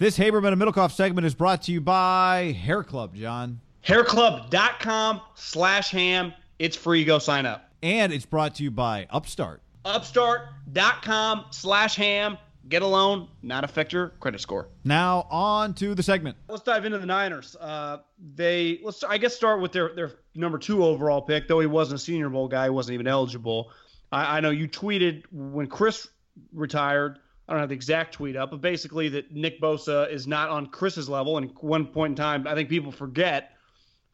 [0.00, 3.60] This Haberman and Middlekauff segment is brought to you by Hair Club, John.
[3.84, 6.32] Hairclub.com slash ham.
[6.58, 7.04] It's free.
[7.04, 7.68] Go sign up.
[7.82, 9.60] And it's brought to you by Upstart.
[9.84, 12.38] Upstart.com slash ham.
[12.70, 14.68] Get a loan, not affect your credit score.
[14.84, 16.38] Now on to the segment.
[16.48, 17.54] Let's dive into the Niners.
[17.60, 17.98] Uh,
[18.36, 21.46] they let's I guess start with their their number two overall pick.
[21.46, 23.70] Though he wasn't a Senior Bowl guy, he wasn't even eligible.
[24.10, 26.08] I, I know you tweeted when Chris
[26.54, 27.18] retired.
[27.50, 30.66] I don't have the exact tweet up, but basically that Nick Bosa is not on
[30.66, 31.36] Chris's level.
[31.36, 33.56] And one point in time, I think people forget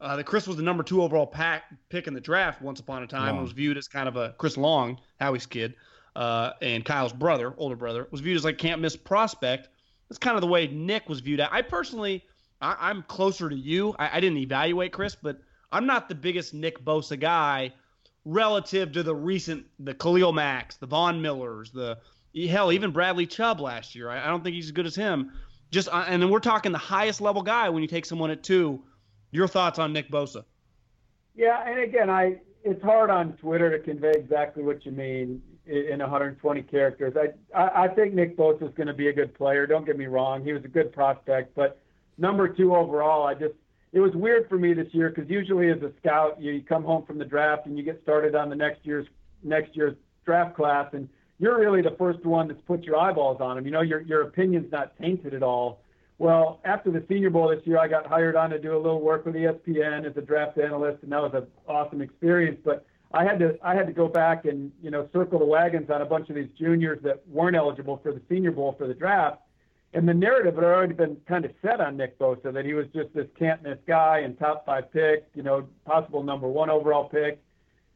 [0.01, 3.03] uh, that Chris was the number two overall pack, pick in the draft once upon
[3.03, 3.35] a time.
[3.35, 3.43] Long.
[3.43, 5.75] Was viewed as kind of a Chris Long, Howie's kid,
[6.17, 9.69] uh, and Kyle's brother, older brother, was viewed as like can't miss prospect.
[10.09, 11.41] That's kind of the way Nick was viewed.
[11.41, 11.53] At.
[11.53, 12.25] I personally,
[12.63, 13.95] I, I'm closer to you.
[13.99, 15.41] I, I didn't evaluate Chris, but
[15.71, 17.75] I'm not the biggest Nick Bosa guy
[18.25, 21.99] relative to the recent, the Khalil Macks, the Von Millers, the
[22.37, 24.11] hell, even Bradley Chubb last year.
[24.11, 25.33] I, I don't think he's as good as him.
[25.71, 28.83] Just and then we're talking the highest level guy when you take someone at two.
[29.33, 30.45] Your thoughts on Nick Bosa?
[31.35, 35.99] Yeah, and again, I it's hard on Twitter to convey exactly what you mean in
[35.99, 37.15] 120 characters.
[37.17, 39.67] I I, I think Nick Bosa is going to be a good player.
[39.67, 41.81] Don't get me wrong; he was a good prospect, but
[42.19, 43.55] number two overall, I just
[43.93, 47.05] it was weird for me this year because usually as a scout, you come home
[47.07, 49.07] from the draft and you get started on the next year's
[49.43, 51.09] next year's draft class, and
[51.39, 53.65] you're really the first one that's put your eyeballs on him.
[53.65, 55.81] You know, your your opinion's not tainted at all.
[56.19, 59.03] Well, after the Senior Bowl this year, I got hired on to do a little
[59.03, 62.59] work with ESPN as a draft analyst, and that was an awesome experience.
[62.65, 65.91] But I had to I had to go back and you know circle the wagons
[65.91, 68.95] on a bunch of these juniors that weren't eligible for the Senior Bowl for the
[68.95, 69.41] draft.
[69.93, 72.87] And the narrative had already been kind of set on Nick Bosa that he was
[72.95, 77.09] just this can't miss guy and top five pick, you know, possible number one overall
[77.09, 77.41] pick.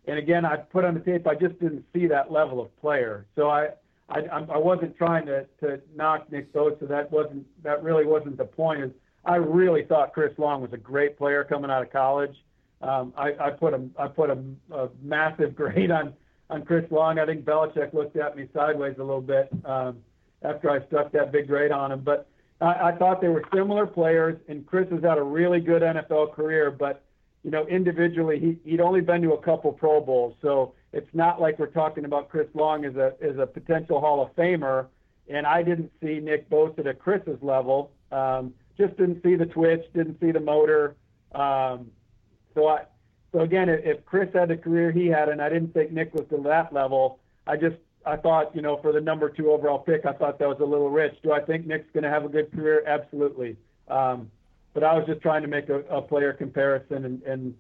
[0.07, 3.27] And again, I put on the tape, I just didn't see that level of player.
[3.37, 3.69] So I,
[4.09, 6.89] I, I wasn't trying to, to knock Nick Bosa.
[6.89, 8.83] That wasn't, that really wasn't the point.
[8.83, 8.91] Is
[9.25, 12.35] I really thought Chris Long was a great player coming out of college.
[12.83, 14.39] Um, I, I put a, I put a,
[14.75, 16.15] a massive grade on,
[16.49, 17.19] on Chris Long.
[17.19, 19.99] I think Belichick looked at me sideways a little bit um,
[20.43, 22.01] after I stuck that big grade on him.
[22.01, 22.27] But
[22.61, 26.33] I, I thought they were similar players, and Chris has had a really good NFL
[26.33, 27.05] career, but
[27.43, 31.41] you know, individually, he, he'd only been to a couple Pro Bowls, so it's not
[31.41, 34.87] like we're talking about Chris Long as a as a potential Hall of Famer.
[35.29, 37.93] And I didn't see Nick Bosa at Chris's level.
[38.11, 40.97] Um, just didn't see the twitch, didn't see the motor.
[41.33, 41.93] Um,
[42.55, 42.83] so I,
[43.33, 46.27] so again, if Chris had the career he had, and I didn't think Nick was
[46.31, 50.05] to that level, I just I thought, you know, for the number two overall pick,
[50.05, 51.15] I thought that was a little rich.
[51.23, 52.83] Do I think Nick's going to have a good career?
[52.87, 53.57] Absolutely.
[53.89, 54.31] Um,
[54.75, 57.55] but I was just trying to make a, a player comparison, and, and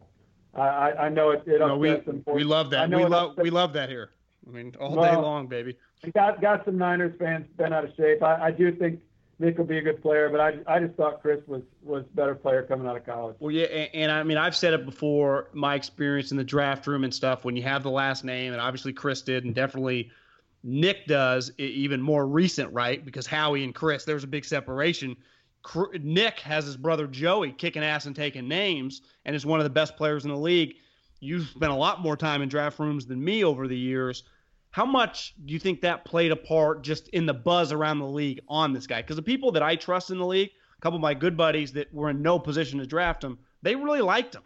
[0.54, 2.24] I, I know it, it No, we upsets them.
[2.26, 2.88] we love that.
[2.88, 4.10] We love upsets- we love that here.
[4.46, 5.76] I mean, all day long, baby.
[6.14, 8.22] got got some Niners fans bent out of shape.
[8.22, 9.00] I, I do think
[9.38, 12.16] Nick will be a good player, but I, I just thought Chris was was a
[12.16, 13.36] better player coming out of college.
[13.38, 15.48] Well, yeah, and, and I mean, I've said it before.
[15.52, 17.44] My experience in the draft room and stuff.
[17.44, 20.10] When you have the last name, and obviously Chris did, and definitely
[20.62, 23.04] Nick does, even more recent, right?
[23.04, 25.16] Because Howie and Chris, there's a big separation.
[26.02, 29.70] Nick has his brother Joey kicking ass and taking names, and is one of the
[29.70, 30.76] best players in the league.
[31.20, 34.24] You've spent a lot more time in draft rooms than me over the years.
[34.70, 38.06] How much do you think that played a part just in the buzz around the
[38.06, 39.02] league on this guy?
[39.02, 41.72] Because the people that I trust in the league, a couple of my good buddies
[41.72, 44.42] that were in no position to draft him, they really liked him.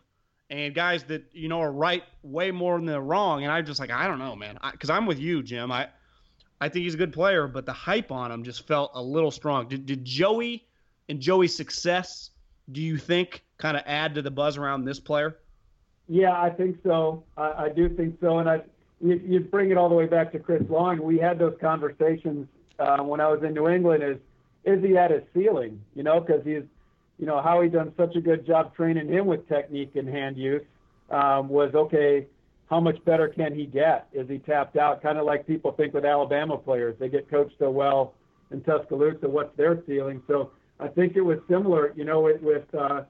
[0.50, 3.80] And guys that you know are right way more than they're wrong, and I'm just
[3.80, 5.72] like I don't know, man, because I'm with you, Jim.
[5.72, 5.88] I
[6.60, 9.30] I think he's a good player, but the hype on him just felt a little
[9.30, 9.68] strong.
[9.68, 10.66] Did, did Joey
[11.08, 12.30] and Joey's success,
[12.72, 15.38] do you think, kind of add to the buzz around this player?
[16.08, 17.24] Yeah, I think so.
[17.36, 18.62] I, I do think so, and I
[19.00, 21.02] you, you bring it all the way back to Chris Long.
[21.02, 22.48] We had those conversations
[22.78, 24.02] uh, when I was in New England.
[24.02, 24.16] Is
[24.64, 25.80] is he at his ceiling?
[25.94, 26.62] You know, because he's,
[27.18, 30.62] you know, Howie done such a good job training him with technique and hand use
[31.10, 32.26] um, was okay.
[32.70, 34.08] How much better can he get?
[34.14, 35.02] Is he tapped out?
[35.02, 38.14] Kind of like people think with Alabama players, they get coached so well
[38.50, 39.28] in Tuscaloosa.
[39.28, 40.22] What's their ceiling?
[40.26, 40.50] So
[40.80, 41.92] I think it was similar.
[41.96, 43.02] You know, with with, uh,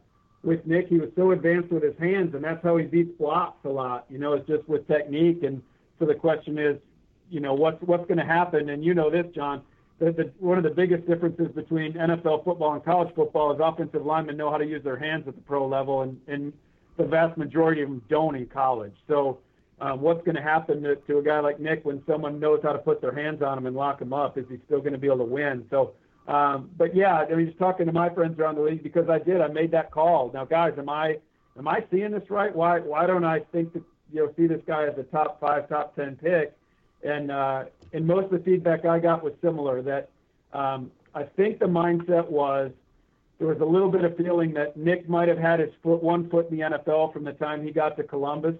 [0.43, 3.65] with Nick, he was so advanced with his hands, and that's how he beats blocks
[3.65, 4.07] a lot.
[4.11, 5.63] You know, it's just with technique and
[5.99, 6.77] so the question is,
[7.31, 8.69] you know, what's what's going to happen?
[8.69, 9.63] And you know this, John.
[10.01, 14.05] The, the, one of the biggest differences between NFL football and college football is offensive
[14.05, 16.53] linemen know how to use their hands at the pro level, and, and
[16.97, 18.95] the vast majority of them don't in college.
[19.07, 19.39] So,
[19.81, 22.73] um, what's going to happen to, to a guy like Nick when someone knows how
[22.73, 24.37] to put their hands on him and lock him up?
[24.37, 25.65] Is he still going to be able to win?
[25.71, 25.93] So,
[26.27, 29.19] um, but yeah, I mean, just talking to my friends around the league because I
[29.19, 30.31] did, I made that call.
[30.33, 31.19] Now, guys, am I
[31.59, 32.55] am I seeing this right?
[32.55, 33.83] Why why don't I think that
[34.13, 36.57] you know see this guy as a top five, top ten pick,
[37.03, 39.83] and uh, and most of the feedback I got was similar.
[39.83, 40.09] That
[40.55, 42.73] um, I think the mindset was
[43.39, 46.31] there was a little bit of feeling that Nick might have had his foot one
[46.31, 48.55] foot in the NFL from the time he got to Columbus,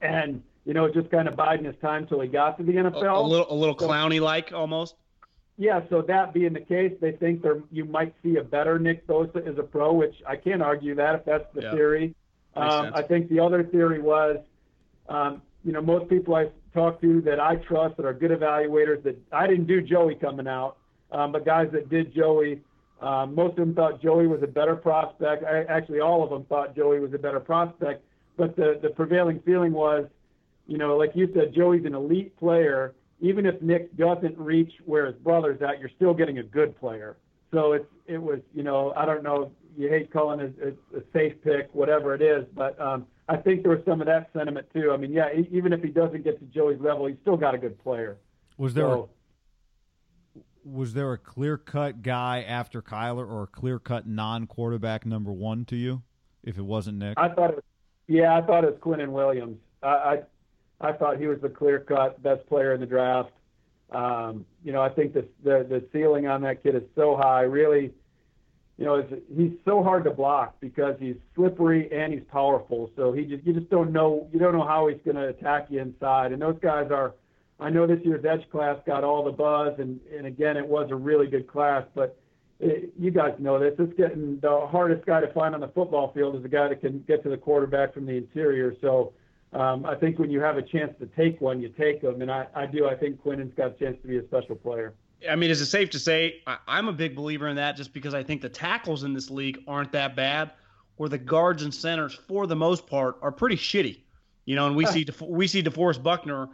[0.00, 3.02] and you know just kind of biding his time till he got to the NFL.
[3.02, 4.94] A, a little a little clowny like almost.
[5.56, 9.06] Yeah, so that being the case, they think there you might see a better Nick
[9.06, 11.70] Bosa as a pro, which I can't argue that if that's the yeah.
[11.70, 12.14] theory.
[12.56, 14.38] Um, I think the other theory was,
[15.08, 19.02] um, you know, most people I talk to that I trust that are good evaluators
[19.04, 20.76] that I didn't do Joey coming out,
[21.12, 22.60] um, but guys that did Joey,
[23.00, 25.44] um, most of them thought Joey was a better prospect.
[25.44, 28.04] I, actually, all of them thought Joey was a better prospect.
[28.36, 30.06] But the, the prevailing feeling was,
[30.66, 32.94] you know, like you said, Joey's an elite player.
[33.24, 37.16] Even if Nick doesn't reach where his brother's at, you're still getting a good player.
[37.52, 41.02] So it's it was, you know, I don't know you hate calling it a, a
[41.12, 42.44] safe pick, whatever it is.
[42.54, 44.92] But um, I think there was some of that sentiment too.
[44.92, 47.58] I mean, yeah, even if he doesn't get to Joey's level, he's still got a
[47.58, 48.16] good player.
[48.56, 49.08] Was there so,
[50.34, 55.04] a, was there a clear cut guy after Kyler or a clear cut non quarterback
[55.04, 56.02] number one to you?
[56.42, 57.56] If it wasn't Nick, I thought it.
[57.56, 57.64] Was,
[58.06, 59.58] yeah, I thought it was Quinnen Williams.
[59.82, 60.20] I,
[60.80, 63.30] I thought he was the clear cut best player in the draft.
[63.90, 67.42] Um, you know, I think the, the the ceiling on that kid is so high.
[67.42, 67.92] Really
[68.76, 69.06] you know,
[69.36, 72.90] he's so hard to block because he's slippery and he's powerful.
[72.96, 75.66] So he just you just don't know you don't know how he's going to attack
[75.70, 76.32] you inside.
[76.32, 77.14] And those guys are.
[77.60, 80.90] I know this year's edge class got all the buzz, and and again it was
[80.90, 81.84] a really good class.
[81.94, 82.18] But
[82.58, 83.74] it, you guys know this.
[83.78, 86.80] It's getting the hardest guy to find on the football field is a guy that
[86.80, 88.74] can get to the quarterback from the interior.
[88.80, 89.12] So.
[89.54, 92.30] Um, I think when you have a chance to take one, you take them, and
[92.30, 92.88] I, I do.
[92.88, 94.94] I think Quinnen's got a chance to be a special player.
[95.30, 97.92] I mean, is it safe to say I, am a big believer in that just
[97.92, 100.50] because I think the tackles in this league aren't that bad,
[100.96, 104.00] where the guards and centers, for the most part, are pretty shitty.
[104.44, 106.48] You know, and we see we see DeForest Buckner,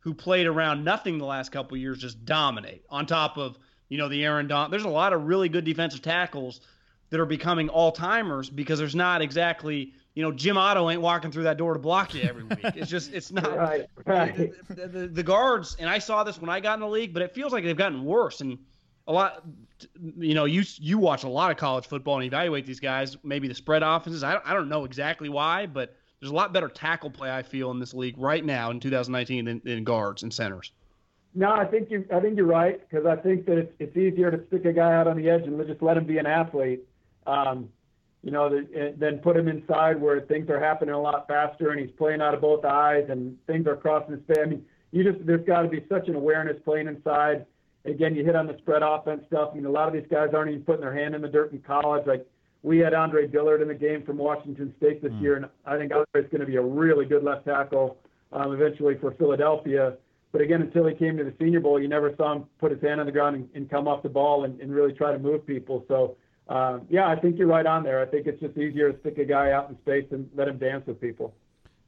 [0.00, 2.84] who played around nothing the last couple years, just dominate.
[2.88, 3.58] On top of
[3.90, 6.62] you know the Aaron Don, there's a lot of really good defensive tackles
[7.10, 11.30] that are becoming all timers because there's not exactly you know, Jim Otto ain't walking
[11.30, 12.58] through that door to block you every week.
[12.74, 13.54] It's just, it's not.
[13.56, 14.50] right, right.
[14.68, 17.22] The, the, the, guards, and I saw this when I got in the league, but
[17.22, 18.40] it feels like they've gotten worse.
[18.40, 18.58] And
[19.06, 19.44] a lot,
[20.18, 23.18] you know, you you watch a lot of college football and evaluate these guys.
[23.22, 24.24] Maybe the spread offenses.
[24.24, 27.42] I don't, I don't know exactly why, but there's a lot better tackle play I
[27.42, 30.72] feel in this league right now in 2019 than, than guards and centers.
[31.34, 34.30] No, I think you I think you're right because I think that it's, it's easier
[34.30, 36.80] to stick a guy out on the edge and just let him be an athlete.
[37.26, 37.68] Um,
[38.26, 41.78] you know, the, then put him inside where things are happening a lot faster and
[41.78, 44.38] he's playing out of both eyes and things are crossing his face.
[44.42, 47.46] I mean, you just there's got to be such an awareness playing inside.
[47.84, 49.50] Again, you hit on the spread offense stuff.
[49.52, 51.52] I mean, a lot of these guys aren't even putting their hand in the dirt
[51.52, 52.04] in college.
[52.04, 52.26] Like
[52.64, 55.22] we had Andre Dillard in the game from Washington State this mm.
[55.22, 57.96] year, and I think Andre's going to be a really good left tackle
[58.32, 59.98] um, eventually for Philadelphia.
[60.32, 62.82] But again, until he came to the Senior Bowl, you never saw him put his
[62.82, 65.18] hand on the ground and, and come off the ball and, and really try to
[65.20, 65.84] move people.
[65.86, 66.16] So
[66.48, 68.00] uh, yeah, I think you're right on there.
[68.00, 70.58] I think it's just easier to stick a guy out in space and let him
[70.58, 71.34] dance with people.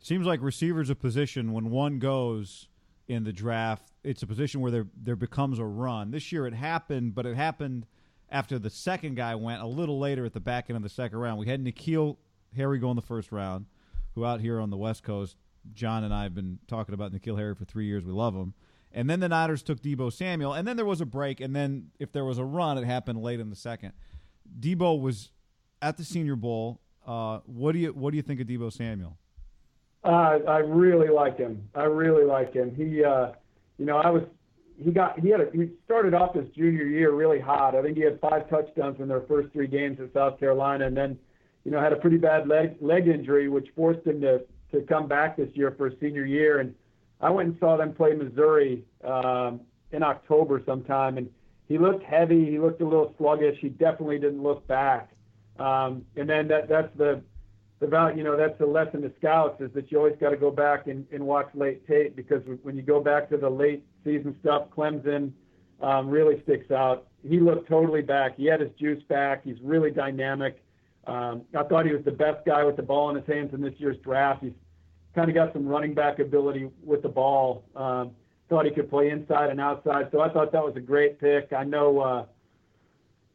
[0.00, 2.68] Seems like receivers a position when one goes
[3.08, 6.10] in the draft, it's a position where there there becomes a run.
[6.10, 7.86] This year it happened, but it happened
[8.30, 11.18] after the second guy went a little later at the back end of the second
[11.18, 11.38] round.
[11.38, 12.16] We had N'Keal
[12.54, 13.66] Harry go in the first round,
[14.14, 15.36] who out here on the West Coast
[15.74, 18.04] John and I have been talking about N'Keal Harry for three years.
[18.04, 18.54] We love him.
[18.92, 21.90] And then the Niners took Deebo Samuel, and then there was a break, and then
[21.98, 23.92] if there was a run, it happened late in the second.
[24.58, 25.30] Deebo was
[25.82, 26.80] at the Senior Bowl.
[27.06, 29.16] Uh, what do you what do you think of Deebo Samuel?
[30.04, 31.68] Uh, I really like him.
[31.74, 32.74] I really like him.
[32.74, 33.32] He, uh,
[33.78, 34.22] you know, I was
[34.82, 37.74] he got he had a, he started off his junior year really hot.
[37.74, 40.96] I think he had five touchdowns in their first three games at South Carolina, and
[40.96, 41.18] then
[41.64, 45.08] you know had a pretty bad leg leg injury, which forced him to to come
[45.08, 46.60] back this year for his senior year.
[46.60, 46.74] And
[47.20, 51.28] I went and saw them play Missouri um, in October sometime, and
[51.68, 52.50] he looked heavy.
[52.50, 53.58] He looked a little sluggish.
[53.60, 55.10] He definitely didn't look back.
[55.58, 57.22] Um, and then that that's the
[57.80, 60.36] the value, you know, that's the lesson to scouts is that you always got to
[60.36, 63.84] go back and, and watch late tape because when you go back to the late
[64.04, 65.30] season stuff, Clemson
[65.80, 67.06] um, really sticks out.
[67.22, 68.36] He looked totally back.
[68.36, 69.44] He had his juice back.
[69.44, 70.62] He's really dynamic.
[71.06, 73.60] Um, I thought he was the best guy with the ball in his hands in
[73.60, 74.42] this year's draft.
[74.42, 74.52] He's
[75.14, 77.64] kind of got some running back ability with the ball.
[77.76, 78.10] Um,
[78.48, 80.08] thought he could play inside and outside.
[80.12, 81.52] So I thought that was a great pick.
[81.52, 82.24] I know, uh,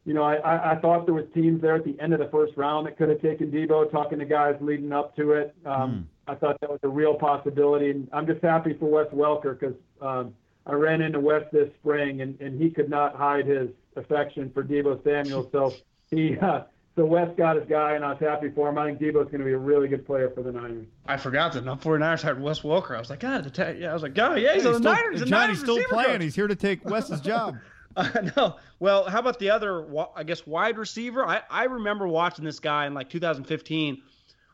[0.04, 2.56] you know, I, I thought there was teams there at the end of the first
[2.56, 3.90] round that could have taken Deebo.
[3.90, 6.32] Talking to guys leading up to it, um, mm.
[6.32, 7.90] I thought that was a real possibility.
[7.90, 10.34] And I'm just happy for Wes Welker because um,
[10.66, 14.62] I ran into Wes this spring and, and he could not hide his affection for
[14.62, 15.48] Deebo Samuel.
[15.52, 15.72] So
[16.10, 16.62] he uh,
[16.96, 18.78] so Wes got his guy, and I was happy for him.
[18.78, 20.86] I think Deebo's going to be a really good player for the Niners.
[21.06, 22.94] I forgot that the 49ers had Wes Welker.
[22.94, 24.82] I was like, God, the ta- yeah, I was like, God, yeah, he's yeah, on
[24.82, 25.20] the Niners.
[25.20, 26.12] The Johnny's still playing.
[26.12, 26.22] Coach.
[26.22, 27.56] He's here to take Wes's job.
[27.96, 29.86] uh, no, well, how about the other?
[30.16, 31.26] I guess wide receiver.
[31.26, 34.02] I I remember watching this guy in like 2015,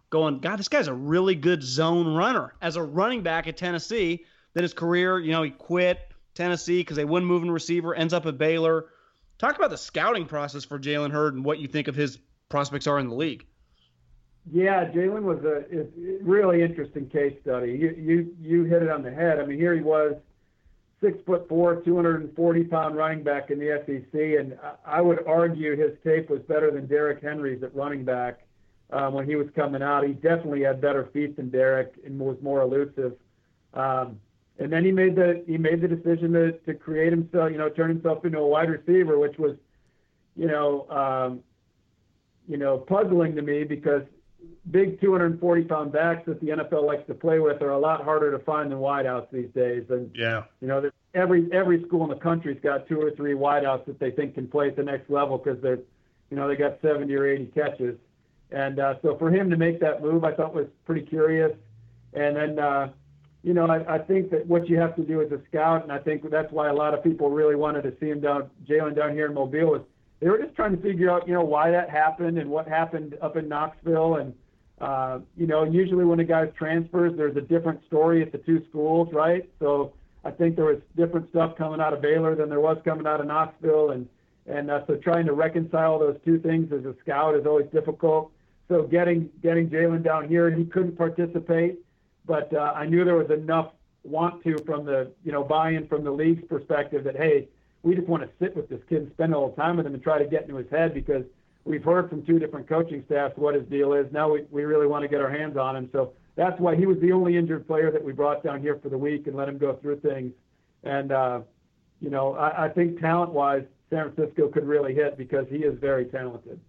[0.08, 4.24] going, God, this guy's a really good zone runner as a running back at Tennessee.
[4.54, 6.00] Then his career, you know, he quit
[6.34, 7.94] Tennessee because they wouldn't move in receiver.
[7.94, 8.86] Ends up at Baylor.
[9.38, 12.18] Talk about the scouting process for Jalen Hurd and what you think of his
[12.50, 13.46] prospects are in the league.
[14.52, 15.64] Yeah, Jalen was a,
[16.22, 17.72] really interesting case study.
[17.72, 19.38] You, you you hit it on the head.
[19.38, 20.14] I mean, here he was,
[21.00, 25.92] six foot four, 240 pound running back in the SEC, and I would argue his
[26.04, 28.40] tape was better than Derrick Henry's at running back
[28.90, 30.06] um, when he was coming out.
[30.06, 33.12] He definitely had better feet than Derrick and was more elusive.
[33.74, 34.18] Um,
[34.58, 37.68] and then he made the he made the decision to to create himself, you know,
[37.68, 39.56] turn himself into a wide receiver, which was,
[40.34, 41.40] you know, um,
[42.50, 44.02] you know, puzzling to me because
[44.72, 48.36] big 240 pound backs that the NFL likes to play with are a lot harder
[48.36, 49.84] to find than wideouts these days.
[49.88, 53.86] And yeah, you know, every every school in the country's got two or three wideouts
[53.86, 55.78] that they think can play at the next level because they're,
[56.30, 57.96] you know, they got 70 or 80 catches.
[58.50, 61.52] And uh, so for him to make that move, I thought was pretty curious.
[62.14, 62.88] And then, uh,
[63.44, 65.92] you know, I, I think that what you have to do as a scout, and
[65.92, 68.96] I think that's why a lot of people really wanted to see him down, Jalen
[68.96, 69.82] down here in Mobile, was
[70.20, 73.16] they were just trying to figure out, you know, why that happened and what happened
[73.22, 74.16] up in Knoxville.
[74.16, 74.34] And,
[74.80, 78.62] uh, you know, usually when a guy transfers, there's a different story at the two
[78.68, 79.48] schools, right?
[79.58, 83.06] So I think there was different stuff coming out of Baylor than there was coming
[83.06, 83.90] out of Knoxville.
[83.90, 84.08] And,
[84.46, 88.30] and uh, so trying to reconcile those two things as a scout is always difficult.
[88.68, 91.78] So getting, getting Jalen down here, he couldn't participate,
[92.26, 93.72] but uh, I knew there was enough
[94.04, 97.48] want to from the, you know, buy-in from the league's perspective that, hey,
[97.82, 99.94] we just want to sit with this kid and spend a little time with him
[99.94, 101.24] and try to get into his head because
[101.64, 104.06] we've heard from two different coaching staffs what his deal is.
[104.12, 105.88] Now we, we really want to get our hands on him.
[105.92, 108.88] So that's why he was the only injured player that we brought down here for
[108.88, 110.32] the week and let him go through things.
[110.82, 111.40] And, uh,
[112.00, 115.78] you know, I, I think talent wise, San Francisco could really hit because he is
[115.78, 116.60] very talented.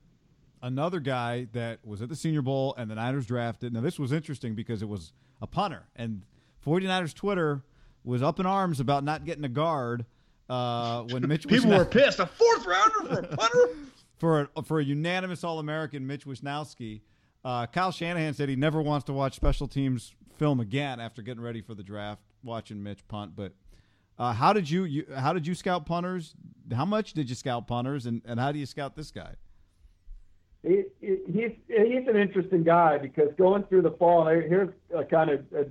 [0.62, 3.74] Another guy that was at the Senior Bowl and the Niners drafted.
[3.74, 6.22] Now, this was interesting because it was a punter, and
[6.66, 7.64] 49ers Twitter
[8.04, 10.06] was up in arms about not getting a guard
[10.52, 12.20] uh, when Mitch people were pissed.
[12.20, 13.70] A fourth rounder for a punter
[14.18, 17.02] for a, for a unanimous All American Mitch Wishnowsky.
[17.44, 21.42] Uh, Kyle Shanahan said he never wants to watch special teams film again after getting
[21.42, 23.32] ready for the draft, watching Mitch punt.
[23.34, 23.54] But
[24.20, 26.36] uh, how did you, you how did you scout punters?
[26.76, 29.36] How much did you scout punters, and, and how do you scout this guy?
[30.64, 35.40] He, he's he's an interesting guy because going through the fall, here's a kind of
[35.56, 35.66] a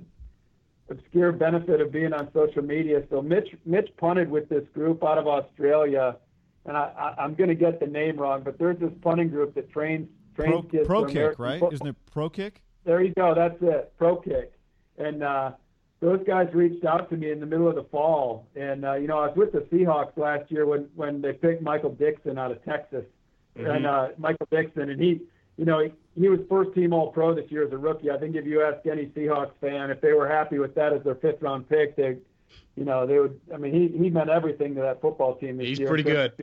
[0.91, 3.03] obscure benefit of being on social media.
[3.09, 6.17] So Mitch Mitch punted with this group out of Australia,
[6.65, 9.55] and I, I, am going to get the name wrong, but there's this punting group
[9.55, 10.87] that trains trains pro, kids.
[10.87, 11.59] ProKick, right?
[11.59, 11.73] Football.
[11.73, 12.53] Isn't it ProKick?
[12.83, 13.33] There you go.
[13.33, 13.93] That's it.
[13.99, 14.47] ProKick.
[14.97, 15.51] And uh,
[15.99, 19.07] those guys reached out to me in the middle of the fall, and uh, you
[19.07, 22.51] know I was with the Seahawks last year when when they picked Michael Dickson out
[22.51, 23.05] of Texas,
[23.57, 23.69] mm-hmm.
[23.69, 25.21] and uh, Michael Dickson, and he
[25.57, 28.09] you know, he, was first team All Pro this year as a rookie.
[28.09, 31.03] I think if you ask any Seahawks fan if they were happy with that as
[31.03, 32.17] their fifth round pick, they,
[32.75, 33.39] you know, they would.
[33.53, 35.87] I mean, he he meant everything to that football team this He's year.
[35.87, 36.33] He's pretty good.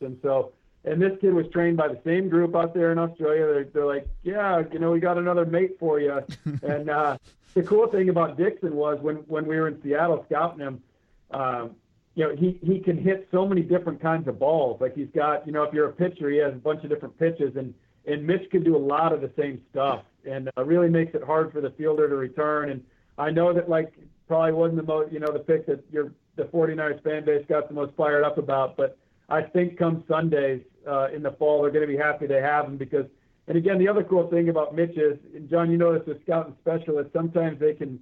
[0.00, 0.52] And so,
[0.84, 3.46] And this kid was trained by the same group out there in Australia.
[3.46, 6.22] They're, they're like, yeah, you know, we got another mate for you.
[6.62, 7.18] and uh,
[7.54, 10.82] the cool thing about Dickson was when when we were in Seattle scouting him,
[11.30, 11.70] um,
[12.14, 14.80] you know, he he can hit so many different kinds of balls.
[14.80, 17.18] Like he's got, you know, if you're a pitcher, he has a bunch of different
[17.18, 17.74] pitches, and
[18.08, 21.22] and Mitch can do a lot of the same stuff, and uh, really makes it
[21.22, 22.70] hard for the fielder to return.
[22.70, 22.82] And
[23.18, 23.92] I know that like
[24.26, 27.68] probably wasn't the most, you know, the pick that your the 49ers fan base got
[27.68, 28.96] the most fired up about, but
[29.28, 32.66] I think come Sundays uh, in the fall, they're going to be happy they have
[32.66, 33.06] him because.
[33.46, 36.20] And again, the other cool thing about Mitch is, and John, you know this as
[36.20, 37.98] scouting specialist, sometimes they can,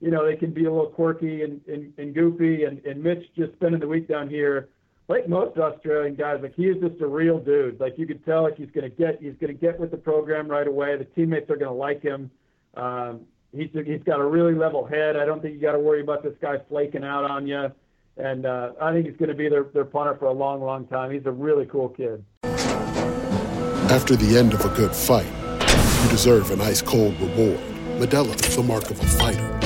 [0.00, 2.62] you know, they can be a little quirky and, and, and goofy.
[2.62, 4.68] And, and Mitch just spending the week down here,
[5.08, 7.78] like most Australian guys, like he is just a real dude.
[7.80, 10.66] Like you could tell, like he's to get, he's to get with the program right
[10.66, 10.96] away.
[10.96, 12.30] The teammates are to like him.
[12.74, 13.20] Um,
[13.52, 15.16] he's he's got a really level head.
[15.16, 17.70] I don't think you got to worry about this guy flaking out on you
[18.16, 20.86] and uh, I think he's going to be their, their punter for a long, long
[20.86, 21.10] time.
[21.10, 22.24] He's a really cool kid.
[23.90, 25.26] After the end of a good fight,
[26.02, 27.60] you deserve an ice cold reward.
[27.98, 29.65] Modelo is the mark of a fighter.